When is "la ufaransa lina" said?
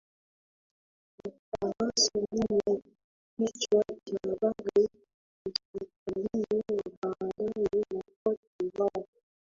1.23-2.79